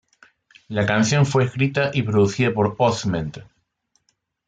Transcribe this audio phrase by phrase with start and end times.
[0.69, 3.37] La canción fue escrita y producida por Osment.